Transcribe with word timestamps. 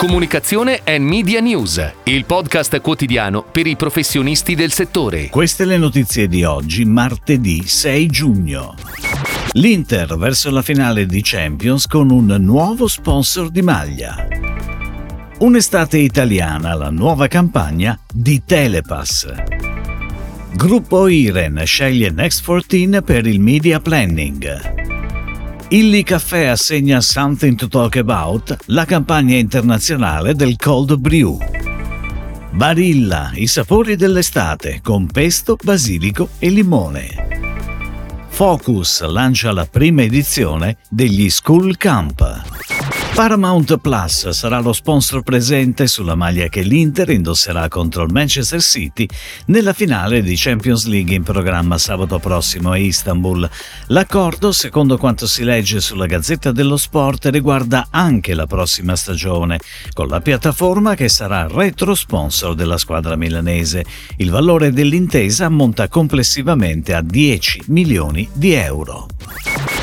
Comunicazione 0.00 0.80
e 0.82 0.98
Media 0.98 1.40
News, 1.40 1.92
il 2.04 2.24
podcast 2.24 2.80
quotidiano 2.80 3.42
per 3.44 3.66
i 3.66 3.76
professionisti 3.76 4.54
del 4.54 4.72
settore. 4.72 5.28
Queste 5.28 5.66
le 5.66 5.76
notizie 5.76 6.26
di 6.26 6.42
oggi, 6.42 6.86
martedì 6.86 7.66
6 7.66 8.06
giugno. 8.06 8.76
L'Inter 9.52 10.16
verso 10.16 10.50
la 10.50 10.62
finale 10.62 11.04
di 11.04 11.20
Champions 11.22 11.86
con 11.86 12.08
un 12.10 12.34
nuovo 12.40 12.86
sponsor 12.86 13.50
di 13.50 13.60
maglia. 13.60 14.26
Un'estate 15.40 15.98
italiana, 15.98 16.74
la 16.74 16.88
nuova 16.88 17.26
campagna 17.26 18.00
di 18.10 18.42
Telepass. 18.42 19.30
Gruppo 20.54 21.08
Iren 21.08 21.60
sceglie 21.66 22.08
Next 22.08 22.42
14 22.42 23.02
per 23.02 23.26
il 23.26 23.38
media 23.38 23.80
planning. 23.80 24.79
Illy 25.72 26.02
Caffè 26.02 26.46
assegna 26.46 27.00
Something 27.00 27.54
to 27.54 27.68
Talk 27.68 27.94
About, 27.94 28.56
la 28.66 28.84
campagna 28.84 29.36
internazionale 29.36 30.34
del 30.34 30.56
Cold 30.56 30.96
Brew. 30.96 31.38
Barilla, 32.50 33.30
i 33.34 33.46
sapori 33.46 33.94
dell'estate, 33.94 34.80
con 34.82 35.06
pesto, 35.06 35.56
basilico 35.62 36.30
e 36.40 36.50
limone. 36.50 38.26
Focus 38.30 39.02
lancia 39.02 39.52
la 39.52 39.64
prima 39.64 40.02
edizione 40.02 40.78
degli 40.88 41.30
School 41.30 41.76
Camp. 41.76 42.69
Paramount 43.20 43.76
Plus 43.76 44.30
sarà 44.30 44.60
lo 44.60 44.72
sponsor 44.72 45.20
presente 45.22 45.86
sulla 45.86 46.14
maglia 46.14 46.48
che 46.48 46.62
l'Inter 46.62 47.10
indosserà 47.10 47.68
contro 47.68 48.02
il 48.04 48.10
Manchester 48.10 48.62
City 48.62 49.06
nella 49.48 49.74
finale 49.74 50.22
di 50.22 50.32
Champions 50.38 50.86
League 50.86 51.14
in 51.14 51.22
programma 51.22 51.76
sabato 51.76 52.18
prossimo 52.18 52.70
a 52.70 52.78
Istanbul. 52.78 53.46
L'accordo, 53.88 54.52
secondo 54.52 54.96
quanto 54.96 55.26
si 55.26 55.44
legge 55.44 55.82
sulla 55.82 56.06
Gazzetta 56.06 56.50
dello 56.50 56.78
Sport, 56.78 57.26
riguarda 57.26 57.88
anche 57.90 58.32
la 58.32 58.46
prossima 58.46 58.96
stagione, 58.96 59.60
con 59.92 60.08
la 60.08 60.22
piattaforma 60.22 60.94
che 60.94 61.10
sarà 61.10 61.46
retro 61.46 61.94
sponsor 61.94 62.54
della 62.54 62.78
squadra 62.78 63.16
milanese. 63.16 63.84
Il 64.16 64.30
valore 64.30 64.72
dell'intesa 64.72 65.44
ammonta 65.44 65.88
complessivamente 65.88 66.94
a 66.94 67.02
10 67.02 67.64
milioni 67.66 68.26
di 68.32 68.52
euro. 68.52 69.08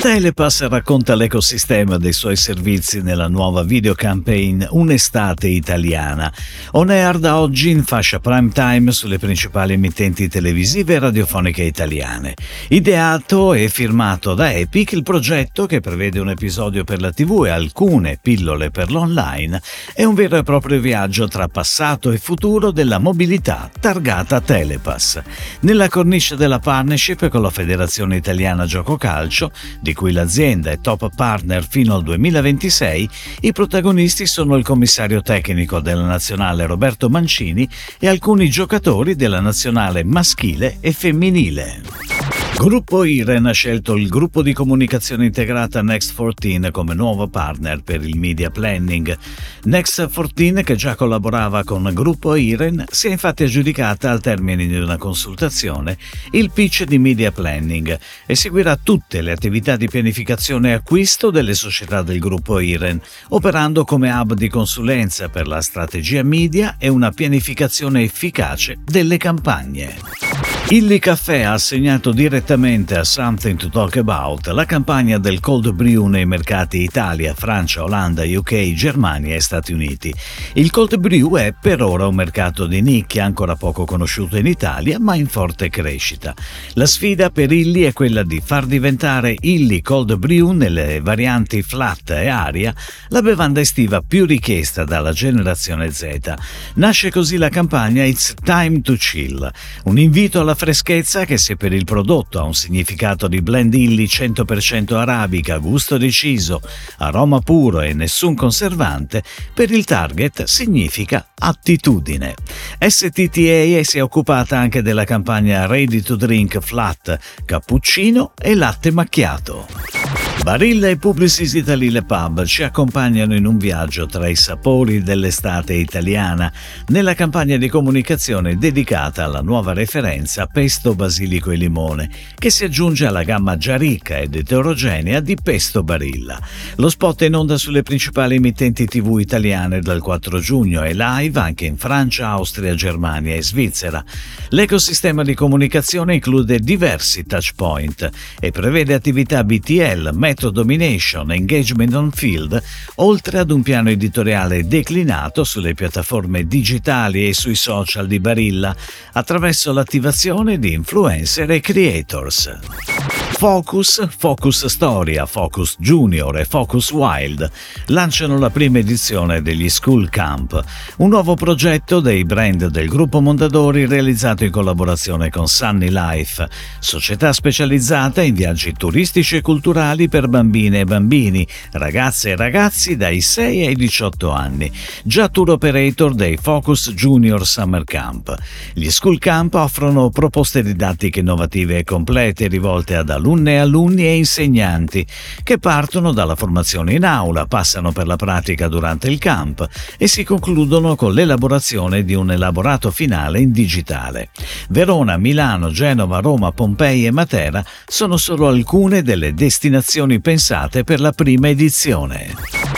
Telepass 0.00 0.68
racconta 0.68 1.16
l'ecosistema 1.16 1.98
dei 1.98 2.12
suoi 2.12 2.36
servizi 2.36 3.02
nella 3.02 3.26
nuova 3.26 3.64
videocampaign 3.64 4.62
Un'estate 4.70 5.48
italiana. 5.48 6.32
On 6.72 6.88
air 6.88 7.18
da 7.18 7.40
oggi 7.40 7.70
in 7.70 7.82
fascia 7.82 8.20
prime 8.20 8.50
time 8.50 8.92
sulle 8.92 9.18
principali 9.18 9.72
emittenti 9.72 10.28
televisive 10.28 10.94
e 10.94 10.98
radiofoniche 11.00 11.64
italiane. 11.64 12.34
Ideato 12.68 13.54
e 13.54 13.68
firmato 13.68 14.34
da 14.34 14.52
Epic, 14.52 14.92
il 14.92 15.02
progetto, 15.02 15.66
che 15.66 15.80
prevede 15.80 16.20
un 16.20 16.30
episodio 16.30 16.84
per 16.84 17.00
la 17.00 17.10
TV 17.10 17.46
e 17.46 17.50
alcune 17.50 18.20
pillole 18.22 18.70
per 18.70 18.92
l'online, 18.92 19.60
è 19.94 20.04
un 20.04 20.14
vero 20.14 20.36
e 20.36 20.44
proprio 20.44 20.78
viaggio 20.78 21.26
tra 21.26 21.48
passato 21.48 22.12
e 22.12 22.18
futuro 22.18 22.70
della 22.70 22.98
mobilità 22.98 23.68
targata 23.80 24.40
Telepass. 24.40 25.20
Nella 25.60 25.88
cornice 25.88 26.36
della 26.36 26.60
partnership 26.60 27.28
con 27.28 27.42
la 27.42 27.50
Federazione 27.50 28.14
Italiana 28.14 28.64
Gioco 28.64 28.96
Calcio, 28.96 29.50
di 29.88 29.94
cui 29.94 30.12
l'azienda 30.12 30.70
è 30.70 30.80
top 30.80 31.08
partner 31.14 31.66
fino 31.66 31.94
al 31.94 32.02
2026, 32.02 33.08
i 33.40 33.52
protagonisti 33.52 34.26
sono 34.26 34.56
il 34.56 34.62
commissario 34.62 35.22
tecnico 35.22 35.80
della 35.80 36.04
nazionale 36.04 36.66
Roberto 36.66 37.08
Mancini 37.08 37.66
e 37.98 38.06
alcuni 38.06 38.50
giocatori 38.50 39.16
della 39.16 39.40
nazionale 39.40 40.04
maschile 40.04 40.76
e 40.80 40.92
femminile. 40.92 42.17
Gruppo 42.58 43.04
Iren 43.04 43.46
ha 43.46 43.52
scelto 43.52 43.94
il 43.94 44.08
gruppo 44.08 44.42
di 44.42 44.52
comunicazione 44.52 45.26
integrata 45.26 45.80
Next14 45.80 46.72
come 46.72 46.92
nuovo 46.92 47.28
partner 47.28 47.82
per 47.84 48.02
il 48.02 48.18
media 48.18 48.50
planning. 48.50 49.16
Next14, 49.64 50.64
che 50.64 50.74
già 50.74 50.96
collaborava 50.96 51.62
con 51.62 51.88
Gruppo 51.94 52.34
Iren, 52.34 52.84
si 52.90 53.06
è 53.06 53.12
infatti 53.12 53.44
aggiudicata 53.44 54.10
al 54.10 54.20
termine 54.20 54.66
di 54.66 54.74
una 54.74 54.96
consultazione 54.96 55.96
il 56.32 56.50
pitch 56.50 56.82
di 56.82 56.98
media 56.98 57.30
planning 57.30 57.96
e 58.26 58.34
seguirà 58.34 58.76
tutte 58.76 59.22
le 59.22 59.30
attività 59.30 59.76
di 59.76 59.88
pianificazione 59.88 60.70
e 60.70 60.72
acquisto 60.72 61.30
delle 61.30 61.54
società 61.54 62.02
del 62.02 62.18
gruppo 62.18 62.58
Iren, 62.58 63.00
operando 63.28 63.84
come 63.84 64.10
hub 64.10 64.34
di 64.34 64.48
consulenza 64.48 65.28
per 65.28 65.46
la 65.46 65.60
strategia 65.60 66.24
media 66.24 66.74
e 66.76 66.88
una 66.88 67.12
pianificazione 67.12 68.02
efficace 68.02 68.78
delle 68.84 69.16
campagne. 69.16 70.27
Illy 70.70 70.98
Caffè 70.98 71.40
ha 71.44 71.54
assegnato 71.54 72.12
direttamente 72.12 72.94
a 72.94 73.02
Something 73.02 73.56
to 73.56 73.70
Talk 73.70 73.96
About 73.96 74.48
la 74.48 74.66
campagna 74.66 75.16
del 75.16 75.40
cold 75.40 75.72
brew 75.72 76.04
nei 76.08 76.26
mercati 76.26 76.82
Italia, 76.82 77.32
Francia, 77.32 77.82
Olanda, 77.82 78.22
UK, 78.22 78.74
Germania 78.74 79.34
e 79.34 79.40
Stati 79.40 79.72
Uniti. 79.72 80.12
Il 80.52 80.70
cold 80.70 80.98
brew 80.98 81.38
è 81.38 81.54
per 81.58 81.80
ora 81.80 82.06
un 82.06 82.14
mercato 82.14 82.66
di 82.66 82.82
nicchia 82.82 83.24
ancora 83.24 83.56
poco 83.56 83.86
conosciuto 83.86 84.36
in 84.36 84.46
Italia 84.46 84.98
ma 85.00 85.14
in 85.14 85.26
forte 85.26 85.70
crescita. 85.70 86.34
La 86.74 86.84
sfida 86.84 87.30
per 87.30 87.50
Illy 87.50 87.84
è 87.84 87.94
quella 87.94 88.22
di 88.22 88.42
far 88.44 88.66
diventare 88.66 89.36
Illy 89.40 89.80
Cold 89.80 90.16
Brew 90.16 90.50
nelle 90.50 91.00
varianti 91.00 91.62
flat 91.62 92.10
e 92.10 92.28
aria 92.28 92.74
la 93.08 93.22
bevanda 93.22 93.60
estiva 93.60 94.02
più 94.06 94.26
richiesta 94.26 94.84
dalla 94.84 95.12
generazione 95.12 95.90
Z. 95.90 96.34
Nasce 96.74 97.10
così 97.10 97.38
la 97.38 97.48
campagna 97.48 98.04
It's 98.04 98.34
Time 98.44 98.82
to 98.82 98.92
Chill, 98.96 99.50
un 99.84 99.98
invito 99.98 100.40
alla 100.40 100.56
freschezza 100.58 101.24
che 101.24 101.38
se 101.38 101.54
per 101.54 101.72
il 101.72 101.84
prodotto 101.84 102.40
ha 102.40 102.42
un 102.42 102.52
significato 102.52 103.28
di 103.28 103.40
blend 103.40 103.74
illy 103.74 104.06
100% 104.06 104.94
arabica, 104.94 105.56
gusto 105.58 105.96
deciso, 105.96 106.60
aroma 106.98 107.38
puro 107.38 107.80
e 107.80 107.94
nessun 107.94 108.34
conservante, 108.34 109.22
per 109.54 109.70
il 109.70 109.84
target 109.84 110.42
significa 110.44 111.28
attitudine. 111.32 112.34
STTA 112.76 113.84
si 113.84 113.98
è 113.98 114.02
occupata 114.02 114.58
anche 114.58 114.82
della 114.82 115.04
campagna 115.04 115.64
Ready 115.66 116.00
to 116.00 116.16
Drink 116.16 116.58
Flat, 116.58 117.16
cappuccino 117.44 118.32
e 118.36 118.56
latte 118.56 118.90
macchiato. 118.90 120.27
Barilla 120.42 120.88
e 120.88 120.96
Publicis 120.96 121.52
Italy 121.52 121.90
Pub 122.02 122.44
ci 122.44 122.62
accompagnano 122.62 123.34
in 123.34 123.44
un 123.44 123.58
viaggio 123.58 124.06
tra 124.06 124.28
i 124.28 124.34
sapori 124.34 125.02
dell'estate 125.02 125.74
italiana 125.74 126.50
nella 126.86 127.14
campagna 127.14 127.58
di 127.58 127.68
comunicazione 127.68 128.56
dedicata 128.56 129.24
alla 129.24 129.42
nuova 129.42 129.74
referenza 129.74 130.46
pesto, 130.46 130.94
basilico 130.94 131.50
e 131.50 131.56
limone, 131.56 132.10
che 132.34 132.48
si 132.48 132.64
aggiunge 132.64 133.04
alla 133.04 133.24
gamma 133.24 133.58
già 133.58 133.76
ricca 133.76 134.18
ed 134.18 134.36
eterogenea 134.36 135.20
di 135.20 135.36
pesto 135.42 135.82
Barilla. 135.82 136.40
Lo 136.76 136.88
spot 136.88 137.22
è 137.22 137.26
in 137.26 137.34
onda 137.34 137.58
sulle 137.58 137.82
principali 137.82 138.36
emittenti 138.36 138.86
TV 138.86 139.18
italiane 139.20 139.80
dal 139.80 140.00
4 140.00 140.38
giugno 140.38 140.82
e 140.82 140.94
live 140.94 141.38
anche 141.40 141.66
in 141.66 141.76
Francia, 141.76 142.28
Austria, 142.28 142.74
Germania 142.74 143.34
e 143.34 143.42
Svizzera. 143.42 144.02
L'ecosistema 144.50 145.22
di 145.24 145.34
comunicazione 145.34 146.14
include 146.14 146.58
diversi 146.58 147.24
touchpoint 147.26 148.08
e 148.40 148.50
prevede 148.50 148.94
attività 148.94 149.44
BTL, 149.44 150.12
Metro 150.28 150.50
Domination, 150.50 151.32
Engagement 151.32 151.94
on 151.94 152.10
Field, 152.10 152.62
oltre 152.96 153.38
ad 153.38 153.50
un 153.50 153.62
piano 153.62 153.88
editoriale 153.88 154.66
declinato 154.66 155.42
sulle 155.42 155.72
piattaforme 155.72 156.46
digitali 156.46 157.26
e 157.26 157.32
sui 157.32 157.54
social 157.54 158.06
di 158.06 158.20
Barilla, 158.20 158.76
attraverso 159.12 159.72
l'attivazione 159.72 160.58
di 160.58 160.74
influencer 160.74 161.50
e 161.50 161.60
creators. 161.60 163.17
Focus, 163.38 164.04
Focus 164.18 164.66
Storia, 164.66 165.24
Focus 165.24 165.76
Junior 165.78 166.36
e 166.38 166.44
Focus 166.44 166.90
Wild 166.90 167.48
lanciano 167.86 168.36
la 168.36 168.50
prima 168.50 168.78
edizione 168.78 169.42
degli 169.42 169.68
School 169.68 170.08
Camp, 170.08 170.60
un 170.96 171.10
nuovo 171.10 171.36
progetto 171.36 172.00
dei 172.00 172.24
brand 172.24 172.66
del 172.66 172.88
gruppo 172.88 173.20
Mondadori 173.20 173.86
realizzato 173.86 174.42
in 174.42 174.50
collaborazione 174.50 175.30
con 175.30 175.46
Sunny 175.46 175.88
Life, 175.88 176.48
società 176.80 177.32
specializzata 177.32 178.22
in 178.22 178.34
viaggi 178.34 178.72
turistici 178.72 179.36
e 179.36 179.40
culturali 179.40 180.08
per 180.08 180.26
bambine 180.26 180.80
e 180.80 180.84
bambini, 180.84 181.46
ragazze 181.70 182.30
e 182.30 182.36
ragazzi 182.36 182.96
dai 182.96 183.20
6 183.20 183.66
ai 183.66 183.76
18 183.76 184.32
anni, 184.32 184.68
già 185.04 185.28
tour 185.28 185.50
operator 185.50 186.12
dei 186.12 186.36
Focus 186.36 186.90
Junior 186.90 187.46
Summer 187.46 187.84
Camp. 187.84 188.34
Gli 188.72 188.90
School 188.90 189.20
Camp 189.20 189.54
offrono 189.54 190.10
proposte 190.10 190.60
didattiche 190.60 191.20
innovative 191.20 191.78
e 191.78 191.84
complete 191.84 192.48
rivolte 192.48 192.96
ad 192.96 193.10
alunni 193.10 193.26
alunne, 193.28 193.60
alunni 193.60 194.06
e 194.06 194.16
insegnanti 194.16 195.06
che 195.42 195.58
partono 195.58 196.12
dalla 196.12 196.34
formazione 196.34 196.94
in 196.94 197.04
aula, 197.04 197.46
passano 197.46 197.92
per 197.92 198.06
la 198.06 198.16
pratica 198.16 198.68
durante 198.68 199.08
il 199.08 199.18
camp 199.18 199.66
e 199.98 200.06
si 200.08 200.24
concludono 200.24 200.96
con 200.96 201.12
l'elaborazione 201.12 202.04
di 202.04 202.14
un 202.14 202.30
elaborato 202.30 202.90
finale 202.90 203.40
in 203.40 203.52
digitale. 203.52 204.30
Verona, 204.70 205.18
Milano, 205.18 205.70
Genova, 205.70 206.20
Roma, 206.20 206.52
Pompei 206.52 207.04
e 207.04 207.10
Matera 207.10 207.62
sono 207.86 208.16
solo 208.16 208.48
alcune 208.48 209.02
delle 209.02 209.34
destinazioni 209.34 210.20
pensate 210.20 210.84
per 210.84 211.00
la 211.00 211.12
prima 211.12 211.48
edizione. 211.48 212.77